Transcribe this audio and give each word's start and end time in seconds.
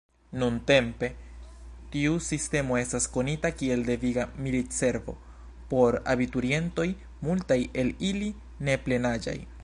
Nuntempe 0.41 1.07
tiu 1.95 2.13
sistemo 2.27 2.77
estas 2.79 3.05
konita 3.17 3.51
kiel 3.59 3.83
deviga 3.89 4.23
militservo 4.47 5.15
por 5.73 5.97
abiturientoj, 6.15 6.87
multaj 7.29 7.59
el 7.83 7.93
ili 8.13 8.31
neplenaĝaj. 8.71 9.37